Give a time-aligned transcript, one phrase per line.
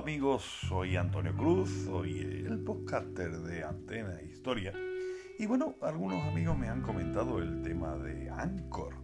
[0.00, 0.42] amigos?
[0.66, 4.72] Soy Antonio Cruz, soy el podcaster de Antena Historia.
[5.38, 8.94] Y bueno, algunos amigos me han comentado el tema de Anchor.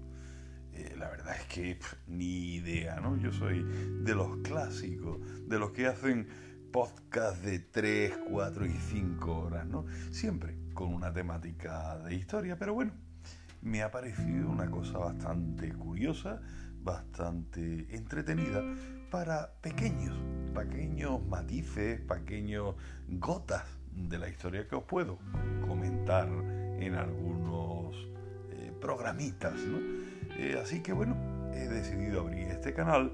[0.72, 3.18] Eh, la verdad es que ni idea, ¿no?
[3.18, 6.28] Yo soy de los clásicos, de los que hacen
[6.72, 9.84] podcast de 3, 4 y 5 horas, ¿no?
[10.12, 12.94] Siempre con una temática de historia, pero bueno,
[13.60, 16.40] me ha parecido una cosa bastante curiosa,
[16.80, 18.62] bastante entretenida
[19.10, 20.16] para pequeños,
[20.56, 22.74] pequeños matices, pequeños
[23.08, 25.18] gotas de la historia que os puedo
[25.66, 26.28] comentar
[26.78, 27.94] en algunos
[28.52, 29.54] eh, programitas.
[30.38, 31.16] Eh, así que bueno,
[31.52, 33.12] he decidido abrir este canal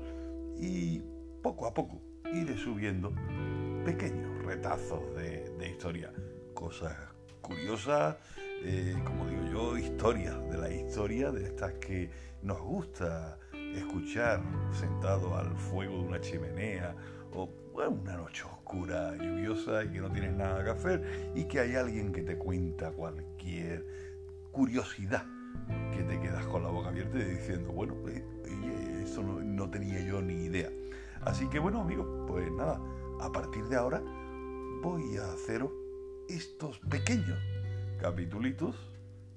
[0.56, 1.02] y
[1.42, 2.00] poco a poco
[2.33, 3.12] iré subiendo
[3.84, 6.12] pequeños retazos de, historia,
[6.55, 6.97] cosas
[7.41, 8.16] curiosas,
[8.64, 12.11] eh, como digo yo, historias de la historia, de estas que
[12.42, 13.39] nos gusta
[13.74, 16.95] escuchar sentado al fuego de una chimenea
[17.34, 21.74] o una noche oscura, lluviosa y que no tienes nada que hacer y que hay
[21.74, 23.84] alguien que te cuenta cualquier
[24.52, 25.24] curiosidad
[25.94, 30.44] que te quedas con la boca abierta diciendo, bueno, eh, eso no, tenía yo ni
[30.44, 30.70] idea.
[31.22, 32.80] Así que bueno amigos, pues nada,
[33.20, 34.02] a partir de ahora
[34.83, 35.70] voy a haceros
[36.28, 37.39] estos pequeños
[38.00, 38.77] capitulitos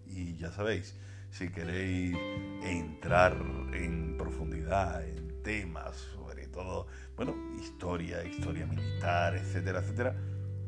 [0.05, 0.95] y ya sabéis,
[1.29, 2.15] si queréis
[2.63, 3.37] entrar
[3.73, 6.14] en profundidad en temas,
[6.55, 10.15] todo, bueno, historia, historia militar, etcétera, etcétera,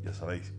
[0.04, 0.54] ya sabéis,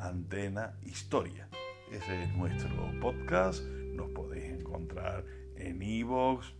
[0.00, 1.48] Antena Historia.
[1.92, 6.52] Ese es nuestro podcast, nos podéis encontrar en Evox,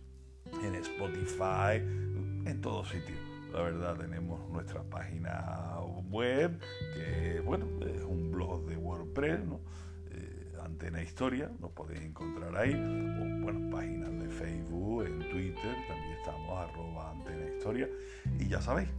[0.63, 1.83] en Spotify,
[2.45, 3.19] en todos sitios.
[3.51, 5.79] La verdad tenemos nuestra página
[6.09, 6.57] web,
[6.95, 9.59] que bueno, es un blog de WordPress, ¿no?
[10.63, 16.69] Antena Historia, nos podéis encontrar ahí, o bueno, páginas de Facebook, en Twitter, también estamos
[16.69, 17.42] arroba Antena
[18.39, 18.89] Y ya sabéis,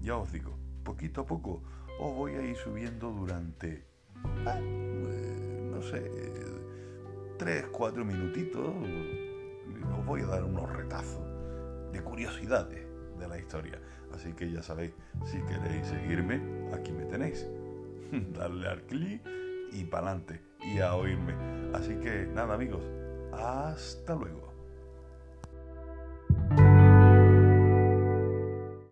[0.00, 1.62] ya os digo, poquito a poco
[1.98, 3.84] os voy a ir subiendo durante,
[4.46, 6.10] ah, eh, no sé,
[7.38, 8.68] tres, cuatro minutitos,
[9.98, 11.24] os voy a dar unos retazos
[11.92, 12.86] de curiosidades
[13.18, 13.80] de la historia.
[14.12, 14.92] Así que ya sabéis,
[15.24, 16.40] si queréis seguirme,
[16.72, 17.46] aquí me tenéis.
[18.34, 19.20] Darle al clic
[19.72, 21.34] y para adelante y a oírme.
[21.74, 22.82] Así que nada amigos,
[23.32, 24.55] hasta luego.